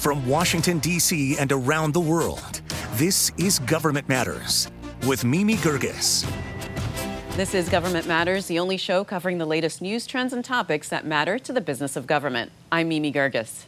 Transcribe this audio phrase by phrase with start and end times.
[0.00, 1.36] From Washington, D.C.
[1.36, 2.62] and around the world,
[2.94, 4.66] this is Government Matters
[5.06, 6.26] with Mimi Geerges.
[7.36, 11.04] This is Government Matters, the only show covering the latest news, trends, and topics that
[11.04, 12.50] matter to the business of government.
[12.72, 13.66] I'm Mimi Geerges.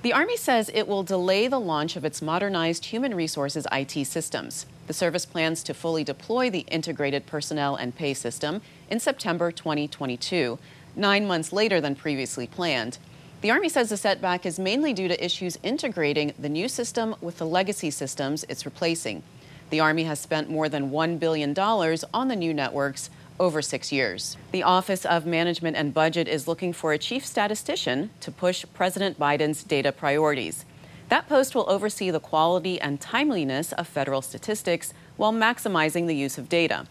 [0.00, 4.64] The Army says it will delay the launch of its modernized human resources IT systems.
[4.86, 10.58] The service plans to fully deploy the integrated personnel and pay system in September 2022,
[10.96, 12.96] nine months later than previously planned.
[13.42, 17.36] The Army says the setback is mainly due to issues integrating the new system with
[17.36, 19.22] the legacy systems it's replacing.
[19.68, 24.38] The Army has spent more than $1 billion on the new networks over six years.
[24.52, 29.18] The Office of Management and Budget is looking for a chief statistician to push President
[29.18, 30.64] Biden's data priorities.
[31.10, 36.38] That post will oversee the quality and timeliness of federal statistics while maximizing the use
[36.38, 36.86] of data.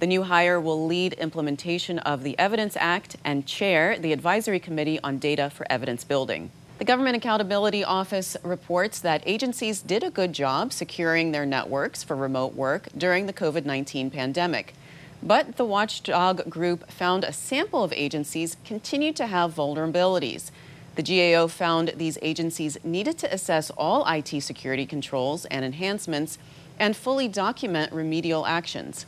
[0.00, 4.98] The new hire will lead implementation of the Evidence Act and chair the Advisory Committee
[5.04, 6.50] on Data for Evidence Building.
[6.78, 12.16] The Government Accountability Office reports that agencies did a good job securing their networks for
[12.16, 14.74] remote work during the COVID 19 pandemic.
[15.22, 20.50] But the watchdog group found a sample of agencies continued to have vulnerabilities.
[20.96, 26.38] The GAO found these agencies needed to assess all IT security controls and enhancements
[26.78, 29.06] and fully document remedial actions.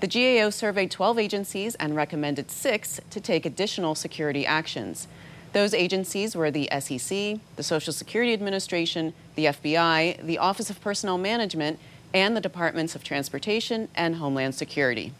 [0.00, 5.08] The GAO surveyed 12 agencies and recommended six to take additional security actions.
[5.52, 11.16] Those agencies were the SEC, the Social Security Administration, the FBI, the Office of Personnel
[11.16, 11.78] Management,
[12.12, 15.12] and the Departments of Transportation and Homeland Security.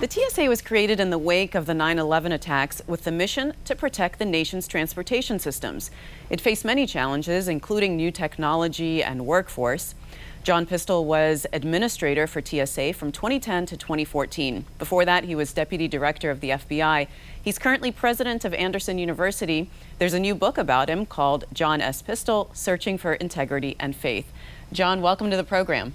[0.00, 3.52] The TSA was created in the wake of the 9 11 attacks with the mission
[3.66, 5.90] to protect the nation's transportation systems.
[6.30, 9.94] It faced many challenges, including new technology and workforce.
[10.42, 14.64] John Pistole was administrator for TSA from 2010 to 2014.
[14.78, 17.06] Before that, he was deputy director of the FBI.
[17.42, 19.68] He's currently president of Anderson University.
[19.98, 22.00] There's a new book about him called John S.
[22.00, 24.32] Pistole Searching for Integrity and Faith.
[24.72, 25.92] John, welcome to the program.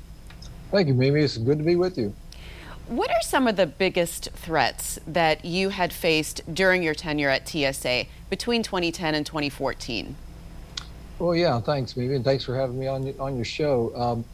[0.69, 1.21] Thank you, Mimi.
[1.21, 2.13] It's good to be with you.
[2.87, 7.49] What are some of the biggest threats that you had faced during your tenure at
[7.49, 10.15] TSA between 2010 and 2014?
[11.17, 13.91] Well, yeah, thanks, Mimi, and thanks for having me on on your show.
[13.95, 14.25] Um,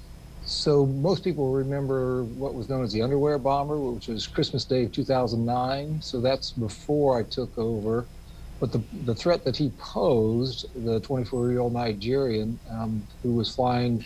[0.43, 4.83] so most people remember what was known as the underwear bomber, which was Christmas Day
[4.83, 6.01] of 2009.
[6.01, 8.05] So that's before I took over.
[8.59, 13.55] But the, the threat that he posed, the 24 year old Nigerian um, who was
[13.55, 14.03] flying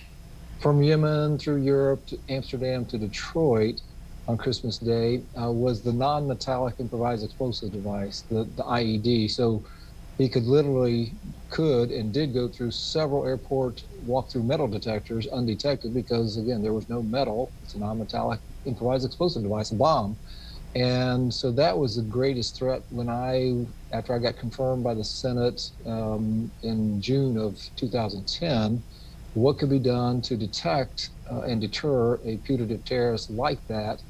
[0.60, 3.82] from Yemen through Europe to Amsterdam to Detroit
[4.28, 9.30] on Christmas Day, uh, was the non metallic improvised explosive device, the, the IED.
[9.32, 9.64] So
[10.18, 11.18] he could literally
[11.50, 16.88] could and did go through several airport walk-through metal detectors undetected because again there was
[16.90, 20.18] no metal it's a non-metallic improvised explosive device a bomb
[20.76, 23.52] and so that was the greatest threat when i
[23.94, 28.84] after i got confirmed by the senate um, in june of 2010
[29.34, 34.02] what could be done to detect uh, and deter a putative terrorist like that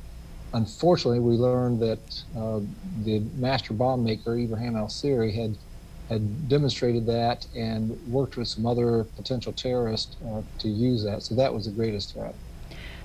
[0.56, 2.60] unfortunately we learned that uh,
[3.04, 5.56] the master bomb maker ibrahim al-asiri had
[6.10, 11.24] had demonstrated that and worked with some other potential terrorists uh, to use that.
[11.24, 12.36] So that was the greatest threat.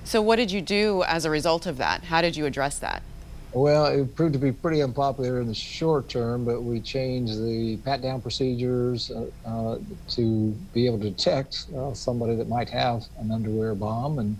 [0.03, 2.03] So, what did you do as a result of that?
[2.05, 3.03] How did you address that?
[3.53, 7.77] Well, it proved to be pretty unpopular in the short term, but we changed the
[7.77, 9.79] pat down procedures uh, uh,
[10.09, 14.37] to be able to detect uh, somebody that might have an underwear bomb, and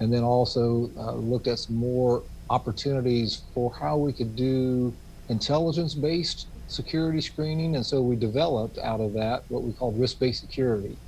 [0.00, 4.96] and then also uh, looked at some more opportunities for how we could do
[5.28, 7.76] intelligence based security screening.
[7.76, 11.00] And so we developed out of that what we called risk based security.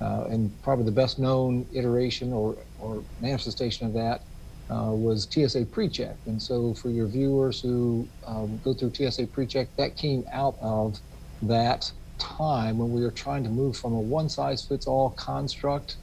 [0.00, 4.20] Uh, and probably the best known iteration or, or manifestation of that
[4.70, 6.18] uh, was TSA PreCheck.
[6.26, 11.00] And so for your viewers who um, go through TSA PreCheck, that came out of
[11.42, 15.98] that time when we were trying to move from a one size fits all construct,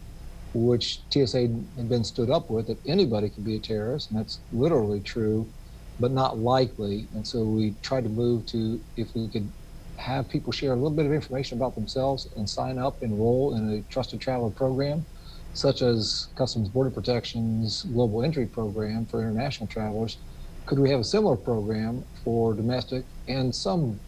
[0.55, 1.41] which TSA
[1.77, 5.51] had been stood up with, that anybody could be a terrorist, and that's literally true,
[5.99, 7.07] but not likely.
[7.13, 9.51] And so we tried to move to if we could
[9.97, 13.77] have people share a little bit of information about themselves and sign up, enroll in
[13.77, 15.05] a trusted traveler program,
[15.53, 20.17] such as Customs Border Protection's Global Entry Program for international travelers.
[20.65, 23.99] Could we have a similar program for domestic and some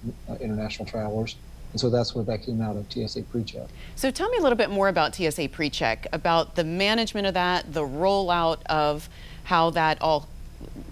[0.41, 1.37] international travelers?
[1.71, 3.67] And so that's what that came out of TSA PreCheck.
[3.95, 7.73] So tell me a little bit more about TSA PreCheck, about the management of that,
[7.73, 9.09] the rollout of
[9.43, 10.27] how that all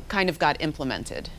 [0.07, 1.30] kind of got implemented?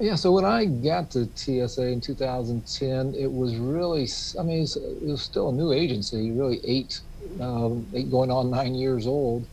[0.00, 4.06] Yeah, so when I got to TSA in 2010, it was really,
[4.38, 7.00] I mean, it was still a new agency, really eight,
[7.40, 9.46] um, eight going on nine years old.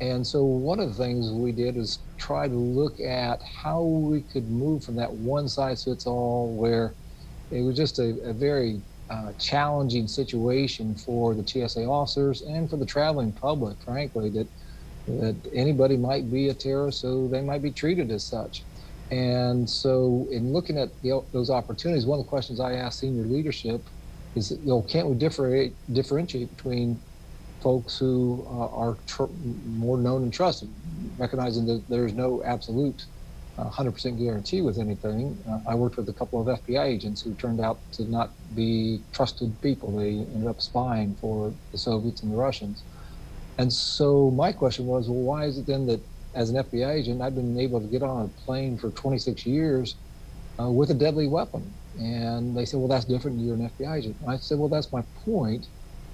[0.00, 4.22] And so one of the things we did is try to look at how we
[4.22, 6.92] could move from that one size fits all, where
[7.54, 12.76] it was just a, a very uh, challenging situation for the TSA officers and for
[12.76, 14.48] the traveling public, frankly, that
[15.06, 18.62] that anybody might be a terrorist, so they might be treated as such.
[19.10, 23.24] And so, in looking at the, those opportunities, one of the questions I asked senior
[23.24, 23.86] leadership
[24.34, 26.98] is, you know, can't we differentiate, differentiate between
[27.60, 29.24] folks who uh, are tr-
[29.66, 30.70] more known and trusted,
[31.18, 33.04] recognizing that there's no absolute
[33.58, 35.38] 100% guarantee with anything.
[35.48, 39.00] Uh, I worked with a couple of FBI agents who turned out to not be
[39.12, 39.96] trusted people.
[39.96, 42.82] They ended up spying for the Soviets and the Russians.
[43.58, 46.00] And so my question was, well, why is it then that
[46.34, 49.94] as an FBI agent, I've been able to get on a plane for 26 years
[50.58, 51.72] uh, with a deadly weapon?
[51.98, 53.38] And they said, well, that's different.
[53.38, 54.16] You're an FBI agent.
[54.20, 55.68] And I said, well, that's my point.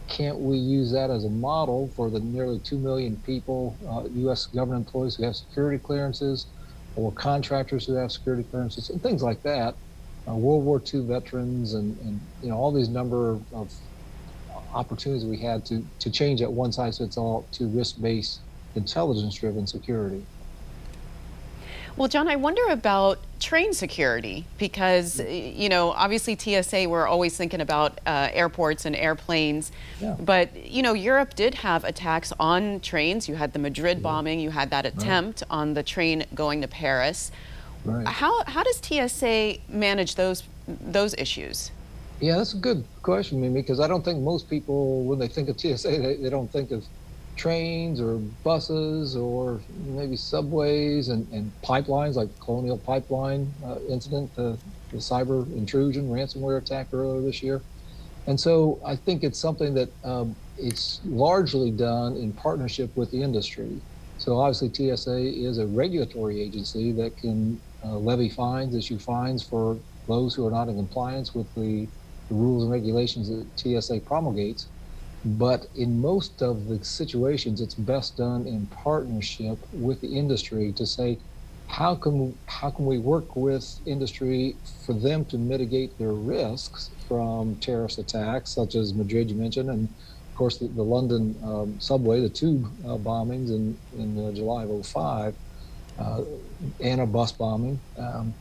[0.08, 4.46] Can't we use that as a model for the nearly 2 million people, uh, U.S.
[4.46, 6.46] government employees who have security clearances,
[6.94, 9.76] or contractors who have security clearances, and things like that?
[10.28, 13.70] Uh, World War II veterans, and, and you know all these number of
[14.74, 18.42] opportunities we had to to change that one size fits all to risk-based,
[18.74, 20.26] intelligence-driven security.
[21.96, 27.60] Well, John, I wonder about train security because, you know, obviously TSA, we're always thinking
[27.60, 29.72] about uh, airports and airplanes.
[30.00, 30.16] Yeah.
[30.18, 33.28] But, you know, Europe did have attacks on trains.
[33.28, 35.50] You had the Madrid bombing, you had that attempt right.
[35.50, 37.32] on the train going to Paris.
[37.84, 38.06] Right.
[38.06, 41.70] How, how does TSA manage those, those issues?
[42.20, 45.48] Yeah, that's a good question, Mimi, because I don't think most people, when they think
[45.48, 46.84] of TSA, they, they don't think of
[47.40, 54.58] trains or buses or maybe subways and, and pipelines like Colonial Pipeline uh, incident, the,
[54.92, 57.62] the cyber intrusion ransomware attack earlier this year.
[58.26, 63.22] And so I think it's something that um, it's largely done in partnership with the
[63.22, 63.80] industry.
[64.18, 69.80] So obviously TSA is a regulatory agency that can uh, levy fines, issue fines for
[70.06, 71.88] those who are not in compliance with the,
[72.28, 74.68] the rules and regulations that TSA promulgates.
[75.24, 80.86] But in most of the situations, it's best done in partnership with the industry to
[80.86, 81.20] say,
[81.66, 87.60] how can how can we work with industry for them to mitigate their risks from
[87.60, 92.20] terrorist attacks, such as Madrid you mentioned, and of course the, the London um, subway,
[92.20, 95.34] the tube uh, bombings in in uh, July of 05,
[95.98, 96.20] uh,
[96.80, 97.80] and a bus bombing.
[97.96, 98.34] Um,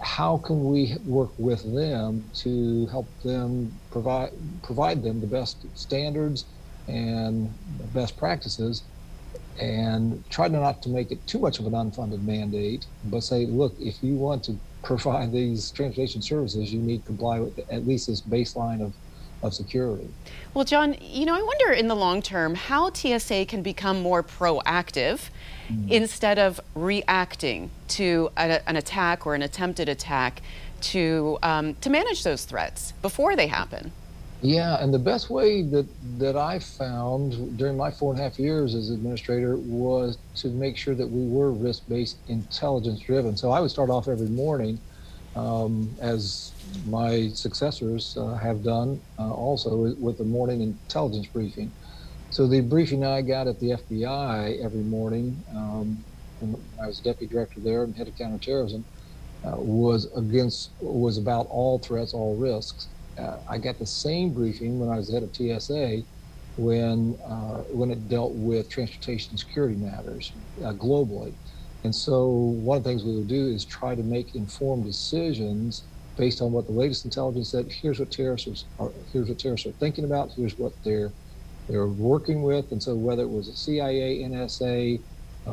[0.00, 4.32] how can we work with them to help them provide
[4.62, 6.46] provide them the best standards
[6.88, 7.52] and
[7.92, 8.82] best practices
[9.60, 13.74] and try not to make it too much of an unfunded mandate but say look
[13.78, 18.06] if you want to provide these transportation services you need to comply with at least
[18.06, 18.92] this baseline of
[19.42, 20.08] of security.
[20.52, 24.22] Well, John, you know, I wonder in the long term how TSA can become more
[24.22, 25.30] proactive
[25.70, 25.90] mm.
[25.90, 30.42] instead of reacting to a, an attack or an attempted attack
[30.80, 33.92] to um, to manage those threats before they happen.
[34.42, 35.86] Yeah, and the best way that
[36.18, 40.76] that I found during my four and a half years as administrator was to make
[40.78, 43.36] sure that we were risk-based, intelligence-driven.
[43.36, 44.80] So I would start off every morning
[45.36, 46.52] um, as
[46.86, 51.70] my successors uh, have done uh, also with the morning intelligence briefing.
[52.30, 56.04] So the briefing I got at the FBI every morning, um,
[56.80, 58.84] I was deputy director there and head of counterterrorism,
[59.44, 62.86] uh, was against was about all threats, all risks.
[63.18, 66.02] Uh, I got the same briefing when I was head of TSA,
[66.56, 70.32] when uh, when it dealt with transportation security matters
[70.64, 71.34] uh, globally.
[71.82, 75.82] And so one of the things we would do is try to make informed decisions
[76.16, 77.72] based on what the latest intelligence said.
[77.72, 78.92] Here's what terrorists are.
[79.12, 80.30] Here's what terrorists are thinking about.
[80.36, 81.10] Here's what they're
[81.70, 82.72] they're working with.
[82.72, 85.04] And so whether it was the CIA, NSA,
[85.46, 85.52] uh,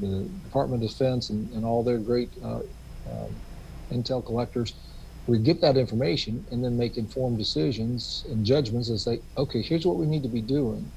[0.00, 2.60] the Department of Defense, and, and all their great uh,
[3.06, 3.28] uh,
[3.90, 4.74] intel collectors,
[5.26, 9.86] we get that information and then make informed decisions and judgments and say, okay, here's
[9.86, 10.92] what we need to be doing.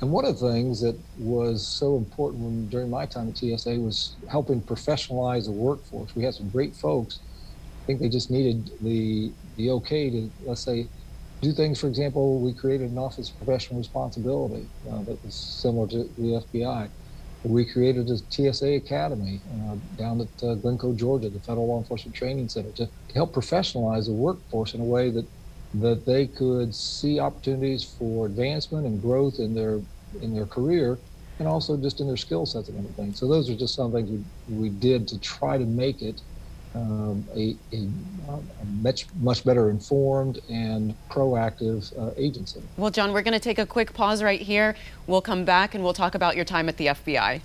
[0.00, 3.80] And one of the things that was so important when, during my time at TSA
[3.80, 6.14] was helping professionalize the workforce.
[6.14, 7.20] We had some great folks.
[7.82, 10.88] I think they just needed the the okay to let's say
[11.44, 11.80] do things.
[11.80, 16.42] For example, we created an office of professional responsibility uh, that was similar to the
[16.52, 16.90] FBI.
[17.44, 22.16] We created a TSA academy uh, down at uh, Glynco, Georgia, the Federal Law Enforcement
[22.16, 25.28] Training Center, to, to help professionalize the workforce in a way that
[25.74, 29.82] that they could see opportunities for advancement and growth in their
[30.20, 31.00] in their career
[31.40, 33.12] and also just in their skill sets and everything.
[33.12, 36.20] So those are just some things we, we did to try to make it
[36.74, 37.88] um, a, a,
[38.32, 42.60] a, much much better informed and proactive uh, agency.
[42.76, 44.74] Well, John, we're going to take a quick pause right here.
[45.06, 47.40] We'll come back and we'll talk about your time at the FBI.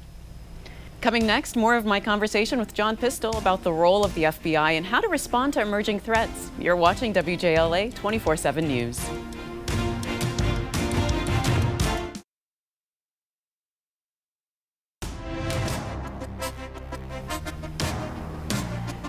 [1.01, 4.73] Coming next, more of my conversation with John Pistole about the role of the FBI
[4.73, 6.51] and how to respond to emerging threats.
[6.59, 8.99] You're watching WJLA 24 7 News.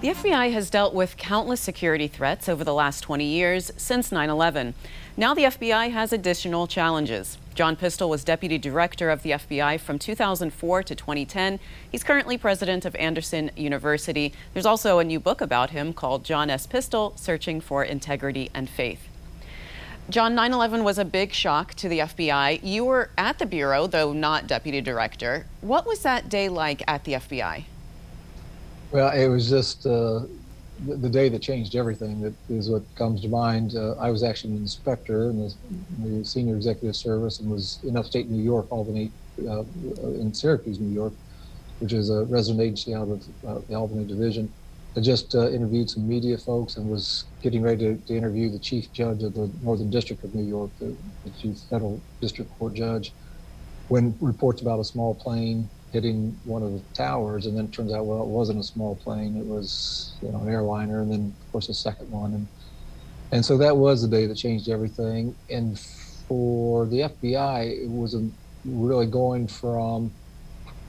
[0.01, 4.31] The FBI has dealt with countless security threats over the last 20 years since 9
[4.31, 4.73] 11.
[5.15, 7.37] Now the FBI has additional challenges.
[7.55, 11.61] John Pistole was deputy director of the FBI from 2004 to 2010.
[11.93, 14.33] He's currently president of Anderson University.
[14.55, 16.67] There's also a new book about him called John S.
[16.67, 19.07] Pistole Searching for Integrity and Faith.
[20.09, 22.61] John, 9 11 was a big shock to the FBI.
[22.63, 25.45] You were at the Bureau, though not deputy director.
[25.61, 27.65] What was that day like at the FBI?
[28.93, 30.23] Well, it was just uh,
[30.87, 32.21] the, the, day that changed everything.
[32.23, 33.77] That is what comes to mind.
[33.77, 35.55] Uh, I was actually an inspector in the,
[35.99, 39.13] the, senior executive service and was in upstate New York, Albany,
[39.47, 39.63] uh,
[40.03, 41.13] in Syracuse, New York,
[41.79, 44.53] which is a resident agency out of uh, the Albany division.
[44.97, 48.59] I just uh, interviewed some media folks and was getting ready to, to, interview the
[48.59, 52.75] chief judge of the Northern District of New York, the, the chief federal district court
[52.75, 53.13] judge,
[53.87, 57.93] when reports about a small plane hitting one of the towers, and then it turns
[57.93, 61.37] out, well, it wasn't a small plane; it was you know an airliner, and then
[61.41, 62.49] of course a second one, and
[63.33, 65.37] and so that was the day that changed everything.
[65.49, 65.79] And
[66.29, 68.29] for the FBI, it was a,
[68.65, 70.13] really going from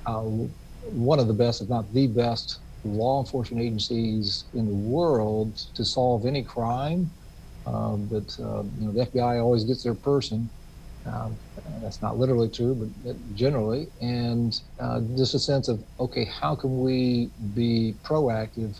[0.05, 0.21] uh,
[0.81, 5.85] one of the best, if not the best, law enforcement agencies in the world to
[5.85, 7.11] solve any crime.
[7.65, 10.49] Um, but uh, you know, the FBI always gets their person
[11.05, 11.39] um,
[11.81, 16.79] that's not literally true, but generally, and uh, just a sense of okay, how can
[16.79, 18.79] we be proactive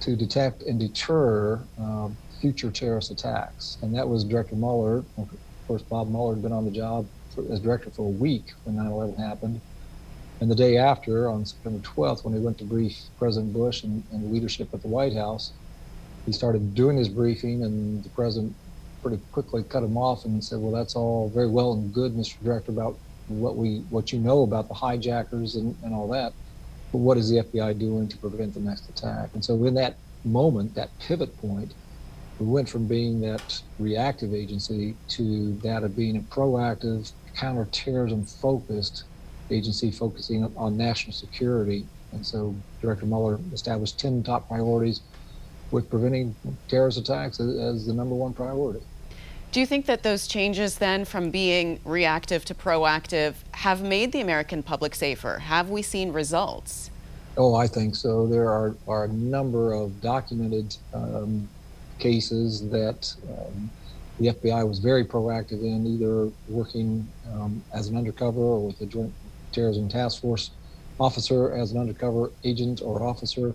[0.00, 2.08] to detect and deter uh,
[2.40, 3.78] future terrorist attacks?
[3.82, 5.04] And that was Director Mueller.
[5.16, 5.30] Of
[5.66, 8.76] course, Bob Mueller had been on the job for, as director for a week when
[8.76, 9.60] 9/11 happened,
[10.40, 14.04] and the day after, on September 12th, when he went to brief President Bush and,
[14.12, 15.54] and the leadership at the White House,
[16.24, 18.54] he started doing his briefing, and the president
[19.02, 22.42] pretty quickly cut him off and said, "Well, that's all very well and good, Mr.
[22.42, 22.96] Director, about
[23.28, 26.32] what we what you know about the hijackers and, and all that,
[26.92, 29.96] but what is the FBI doing to prevent the next attack?" And so, in that
[30.24, 31.72] moment, that pivot point,
[32.38, 39.04] we went from being that reactive agency to that of being a proactive, counterterrorism focused
[39.50, 41.86] agency focusing on national security.
[42.12, 45.00] And so, Director Mueller established 10 top priorities
[45.70, 46.34] with preventing
[46.68, 48.80] terrorist attacks as, as the number one priority.
[49.50, 54.20] Do you think that those changes then from being reactive to proactive have made the
[54.20, 55.38] American public safer?
[55.38, 56.90] Have we seen results?
[57.36, 58.26] Oh, I think so.
[58.26, 61.48] There are, are a number of documented um,
[61.98, 63.70] cases that um,
[64.18, 68.86] the FBI was very proactive in, either working um, as an undercover or with a
[68.86, 69.12] Joint
[69.52, 70.50] Terrorism Task Force
[71.00, 73.54] officer as an undercover agent or officer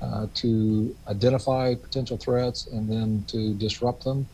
[0.00, 4.28] uh, to identify potential threats and then to disrupt them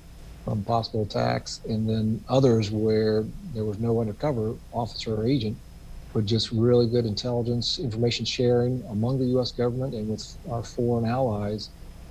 [0.45, 5.59] from possible attacks, and then others where there was no undercover officer or agent,
[6.13, 9.53] but just really good intelligence information sharing among the U.S.
[9.53, 11.71] government and with our foreign allies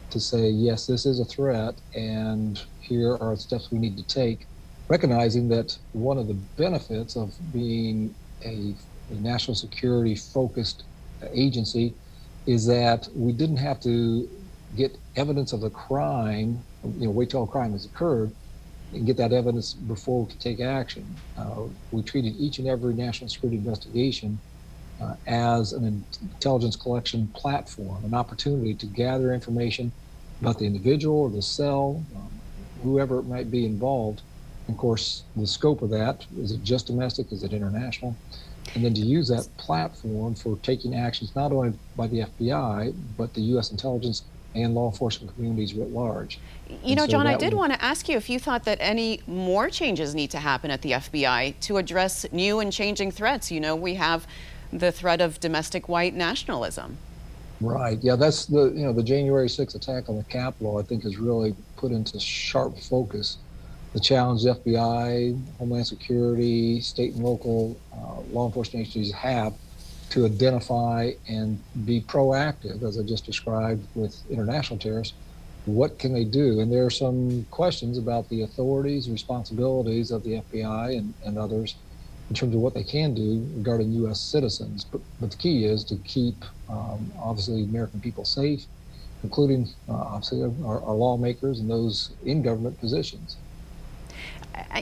[0.09, 4.47] to say, yes, this is a threat, and here are steps we need to take,
[4.89, 8.75] recognizing that one of the benefits of being a,
[9.09, 10.85] a national security focused
[11.33, 11.97] agency
[12.45, 14.27] is that we didn't have to
[14.75, 16.63] get evidence of the crime,
[16.97, 18.35] you know, wait till a crime has occurred
[18.91, 21.15] and get that evidence before we could take action.
[21.37, 24.39] Uh, we treated each and every national security investigation
[25.01, 29.91] uh, as an intelligence collection platform, an opportunity to gather information
[30.41, 32.41] about the individual or the cell, um,
[32.81, 34.21] whoever it might be involved.
[34.67, 37.31] And of course, the scope of that is it just domestic?
[37.31, 38.17] Is it international?
[38.75, 43.33] And then to use that platform for taking actions not only by the FBI, but
[43.33, 43.71] the U.S.
[43.71, 44.23] intelligence
[44.55, 46.39] and law enforcement communities writ large.
[46.69, 48.77] You and know, so John, I did want to ask you if you thought that
[48.79, 53.51] any more changes need to happen at the FBI to address new and changing threats.
[53.51, 54.27] You know, we have
[54.71, 56.97] the threat of domestic white nationalism.
[57.61, 57.97] Right.
[58.01, 60.77] Yeah, that's the you know the January 6th attack on the Capitol.
[60.77, 63.37] I think has really put into sharp focus
[63.93, 69.53] the challenge the FBI, Homeland Security, state and local uh, law enforcement agencies have
[70.09, 75.13] to identify and be proactive, as I just described with international terrorists.
[75.65, 76.59] What can they do?
[76.59, 81.75] And there are some questions about the authorities, responsibilities of the FBI and, and others
[82.29, 84.19] in terms of what they can do regarding U.S.
[84.19, 84.83] citizens.
[84.83, 88.65] But, but the key is to keep, um, obviously, American people safe,
[89.23, 93.37] including, uh, obviously, our, our lawmakers and those in government positions.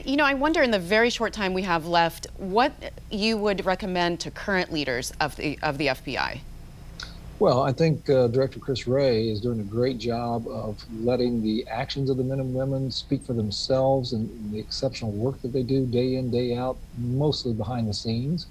[0.04, 2.72] You know, I wonder in the very short time we have left, what
[3.10, 6.40] you would recommend to current leaders of the of the FBI.
[7.38, 11.66] Well, I think uh, Director Chris Wray is doing a great job of letting the
[11.66, 15.64] actions of the men and women speak for themselves and the exceptional work that they
[15.64, 18.46] do day in, day out, mostly behind the scenes,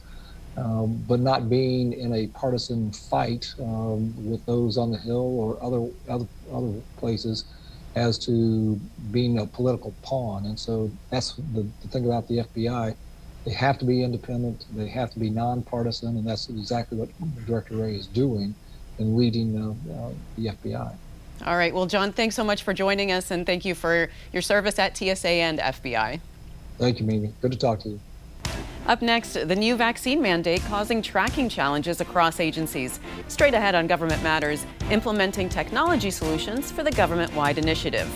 [0.58, 5.58] um, but not being in a partisan fight um, with those on the Hill or
[5.64, 7.46] other, other, other places
[7.96, 8.80] as to
[9.12, 10.46] being a political pawn.
[10.46, 12.96] And so that's the, the thing about the FBI.
[13.46, 17.10] They have to be independent, they have to be nonpartisan, and that's exactly what
[17.48, 18.54] Director Wray is doing
[19.00, 20.94] and leading uh, the FBI.
[21.46, 21.74] All right.
[21.74, 24.96] Well, John, thanks so much for joining us, and thank you for your service at
[24.96, 26.20] TSA and FBI.
[26.78, 27.34] Thank you, Mimi.
[27.42, 28.00] Good to talk to you.
[28.88, 33.00] Up next, the new vaccine mandate causing tracking challenges across agencies.
[33.28, 38.10] Straight ahead on Government Matters, implementing technology solutions for the government wide initiative.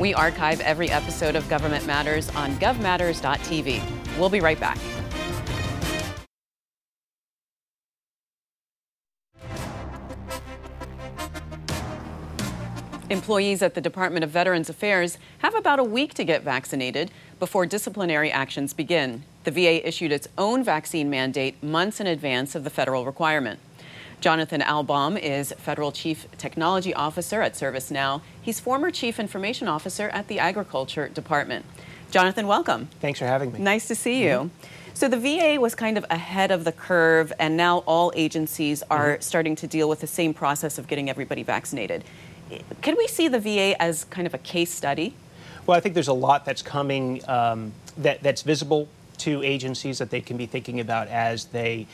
[0.00, 4.18] We archive every episode of Government Matters on govmatters.tv.
[4.18, 4.78] We'll be right back.
[13.10, 17.66] Employees at the Department of Veterans Affairs have about a week to get vaccinated before
[17.66, 19.24] disciplinary actions begin.
[19.44, 23.60] The VA issued its own vaccine mandate months in advance of the federal requirement.
[24.20, 28.22] Jonathan Alboum is Federal Chief Technology Officer at ServiceNow.
[28.40, 31.66] He's former Chief Information Officer at the Agriculture Department.
[32.10, 32.88] Jonathan, welcome.
[33.00, 33.58] Thanks for having me.
[33.58, 34.30] Nice to see you.
[34.30, 34.94] Mm-hmm.
[34.94, 39.14] So the VA was kind of ahead of the curve, and now all agencies are
[39.14, 39.20] mm-hmm.
[39.20, 42.04] starting to deal with the same process of getting everybody vaccinated.
[42.80, 45.14] Can we see the VA as kind of a case study?
[45.66, 50.10] Well, I think there's a lot that's coming um, that, that's visible to agencies that
[50.10, 51.86] they can be thinking about as they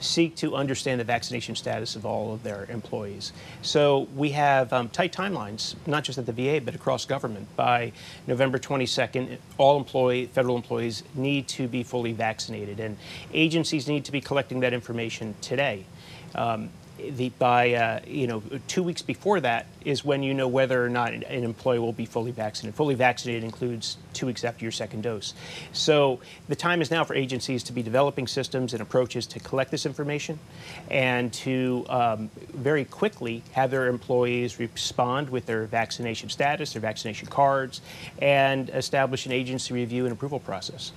[0.00, 3.32] seek to understand the vaccination status of all of their employees.
[3.62, 7.48] So we have um, tight timelines, not just at the VA, but across government.
[7.56, 7.92] By
[8.26, 12.98] November 22nd, all employee, federal employees need to be fully vaccinated, and
[13.32, 15.86] agencies need to be collecting that information today.
[16.34, 20.84] Um, the, by uh, you know two weeks before that is when you know whether
[20.84, 22.74] or not an, employee will be fully vaccinated.
[22.74, 25.34] Fully vaccinated includes two weeks after your second dose.
[25.72, 29.70] So the time is now for agencies to be developing systems and approaches to collect
[29.70, 30.38] this information,
[30.90, 37.28] and to um, very quickly have their employees respond with their vaccination status, their vaccination
[37.28, 37.80] cards,
[38.20, 40.92] and establish an agency review and approval process.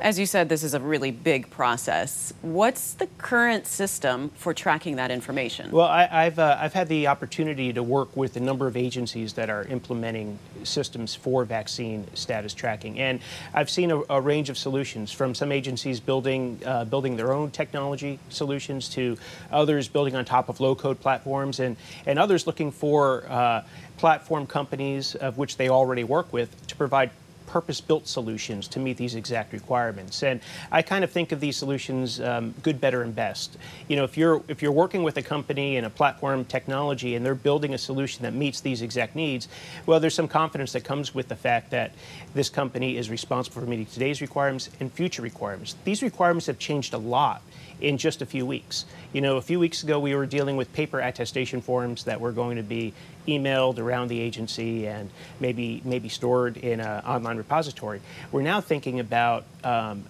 [0.00, 2.32] As you said, this is a really big process.
[2.42, 5.70] What's the current system for tracking that information?
[5.70, 9.32] Well, I, have uh, I've had the opportunity to work with a number of agencies
[9.34, 13.20] that are implementing systems for vaccine status tracking, and
[13.54, 17.50] I've seen a, a range of solutions from some agencies building uh, building their own
[17.50, 19.16] technology solutions to
[19.50, 21.76] others building on top of low-code platforms, and
[22.06, 23.62] and others looking for uh,
[23.98, 27.10] platform companies of which they already work with to provide
[27.46, 30.22] purpose-built solutions to meet these exact requirements.
[30.22, 33.56] And I kind of think of these solutions um, good, better, and best.
[33.88, 37.24] You know, if you're if you're working with a company and a platform technology and
[37.24, 39.48] they're building a solution that meets these exact needs,
[39.86, 41.92] well, there's some confidence that comes with the fact that
[42.34, 45.76] this company is responsible for meeting today's requirements and future requirements.
[45.84, 47.42] These requirements have changed a lot
[47.82, 48.86] in just a few weeks.
[49.12, 52.32] You know, a few weeks ago we were dealing with paper attestation forms that were
[52.32, 52.94] going to be
[53.26, 58.00] emailed around the agency and maybe maybe stored in an online repository.
[58.30, 60.04] We're now thinking about um,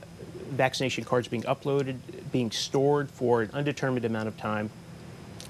[0.50, 1.96] vaccination cards being uploaded,
[2.30, 4.70] being stored for an undetermined amount of time,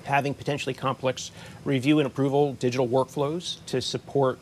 [0.04, 1.32] having potentially complex
[1.64, 4.38] review and approval digital workflows to support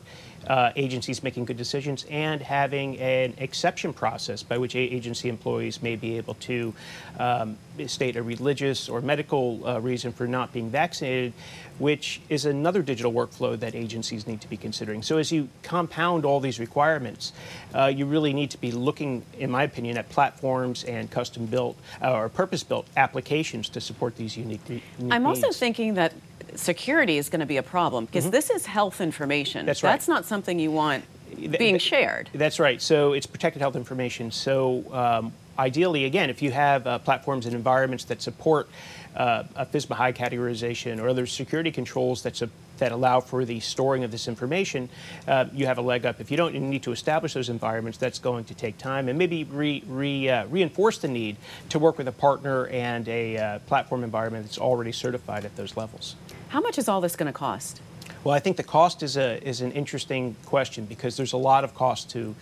[0.47, 5.95] uh, agencies making good decisions and having an exception process by which agency employees may
[5.95, 6.73] be able to
[7.19, 11.33] um, state a religious or medical uh, reason for not being vaccinated,
[11.79, 15.01] which is another digital workflow that agencies need to be considering.
[15.01, 17.33] So, as you compound all these requirements,
[17.73, 21.77] uh, you really need to be looking, in my opinion, at platforms and custom built
[22.01, 25.43] uh, or purpose built applications to support these unique, unique I'm needs.
[25.43, 26.13] also thinking that
[26.55, 28.31] security is going to be a problem because mm-hmm.
[28.31, 29.65] this is health information.
[29.65, 29.91] That's right.
[29.91, 31.03] That's not something you want
[31.35, 32.29] being shared.
[32.33, 32.81] That's right.
[32.81, 34.31] So it's protected health information.
[34.31, 38.69] So um, ideally, again, if you have uh, platforms and environments that support
[39.15, 42.41] uh, a FISMA high categorization or other security controls that,
[42.81, 44.89] that allow for the storing of this information,
[45.27, 46.19] uh, you have a leg up.
[46.19, 49.43] If you don't need to establish those environments, that's going to take time and maybe
[49.43, 51.37] re, re, uh, reinforce the need
[51.69, 55.77] to work with a partner and a uh, platform environment that's already certified at those
[55.77, 56.15] levels.
[56.49, 57.81] How much is all this going to cost?
[58.23, 61.63] Well, I think the cost is a is an interesting question because there's a lot
[61.63, 62.35] of cost to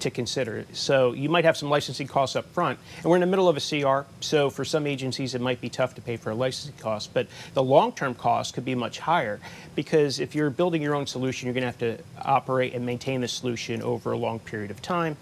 [0.00, 0.64] to consider.
[0.72, 3.56] So you might have some licensing costs up front, and we're in the middle of
[3.56, 6.76] a CR, so for some agencies it might be tough to pay for a licensing
[6.78, 9.40] cost, but the long-term cost could be much higher
[9.74, 13.20] because if you're building your own solution, you're going to have to operate and maintain
[13.20, 15.16] the solution over a long period of time.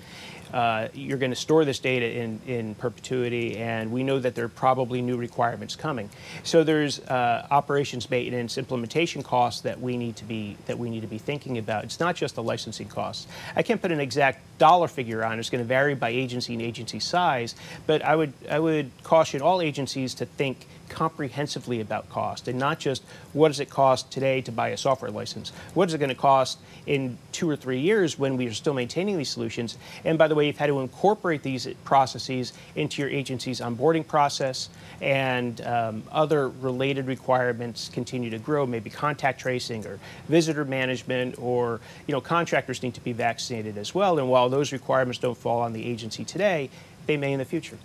[0.53, 4.45] Uh, you're going to store this data in, in perpetuity, and we know that there
[4.45, 6.11] are probably new requirements coming.
[6.43, 11.01] So there's uh, operations maintenance, implementation costs that we need to be that we need
[11.01, 11.85] to be thinking about.
[11.85, 13.27] It's not just the licensing costs.
[13.57, 15.39] I can't put an exact dollar figure on.
[15.39, 17.55] It's going to vary by agency and agency size,
[17.87, 22.79] but I would I would caution all agencies to think comprehensively about cost and not
[22.79, 23.03] just
[23.33, 25.53] what does it cost today to buy a software license?
[25.75, 28.75] What is it going to cost in two or three years when we are still
[28.75, 29.79] maintaining these solutions?
[30.05, 34.69] And by the way, you've had to incorporate these processes into your agency's onboarding process
[35.01, 41.81] and um, other related requirements continue to grow, maybe contact tracing or visitor management or,
[42.07, 44.19] you know, contractors need to be vaccinated as well.
[44.19, 46.71] And while those requirements don't fall on the agency today,
[47.07, 47.79] they may in the future.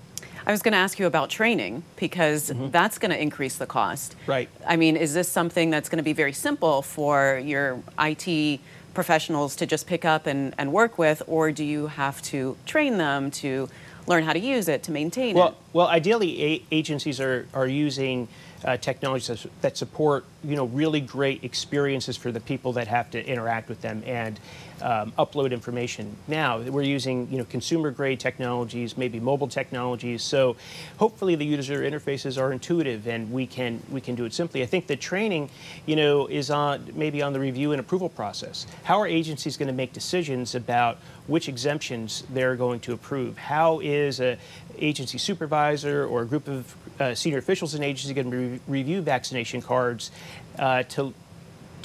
[0.48, 2.70] I was going to ask you about training because mm-hmm.
[2.72, 4.16] that's going to increase the cost.
[4.28, 4.48] Right.
[4.66, 8.62] I mean, is this something that's going to be very simple for your IT
[8.94, 12.98] professionals to just pick up and, and work with, or do you have to train
[12.98, 13.68] them to
[14.08, 15.56] learn how to use it, to maintain well, it?
[15.74, 18.30] Well, ideally, a- agencies are, are using
[18.64, 23.24] uh, technologies that support you know really great experiences for the people that have to
[23.24, 24.40] interact with them and
[24.82, 26.16] um, upload information.
[26.28, 30.24] Now we're using you know consumer grade technologies, maybe mobile technologies.
[30.24, 30.56] So
[30.98, 34.64] hopefully the user interfaces are intuitive and we can we can do it simply.
[34.64, 35.50] I think the training
[35.86, 38.68] you know is on maybe on the review and approval process.
[38.84, 43.38] How are agencies going to make decisions about which exemptions they're going to approve?
[43.38, 44.38] How is a
[44.80, 49.02] agency supervisor or a group of uh, senior officials in agency going to re- review
[49.02, 50.12] vaccination cards
[50.60, 51.14] uh, to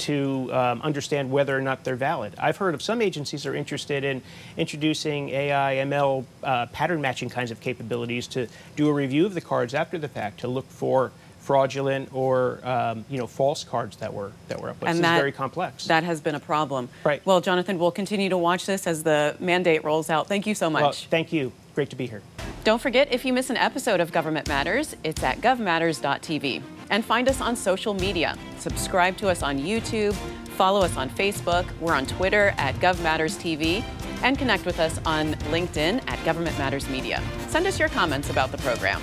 [0.02, 2.34] to um, understand whether or not they're valid.
[2.38, 4.22] I've heard of some agencies are interested in
[4.56, 9.40] introducing AI, ML, uh, pattern matching kinds of capabilities to do a review of the
[9.40, 14.12] cards after the fact to look for fraudulent or um, you know false cards that
[14.12, 14.76] were that were up.
[14.82, 15.86] And this that, is very complex.
[15.86, 16.88] That has been a problem.
[17.04, 17.24] Right.
[17.24, 20.28] Well, Jonathan, we'll continue to watch this as the mandate rolls out.
[20.28, 20.82] Thank you so much.
[20.82, 21.52] Well, thank you.
[21.74, 22.22] Great to be here.
[22.64, 26.62] Don't forget, if you miss an episode of Government Matters, it's at govmatters.tv.
[26.92, 28.36] And find us on social media.
[28.58, 30.12] Subscribe to us on YouTube,
[30.56, 33.82] follow us on Facebook, we're on Twitter at GovMattersTV,
[34.22, 37.22] and connect with us on LinkedIn at Government Matters Media.
[37.48, 39.02] Send us your comments about the program.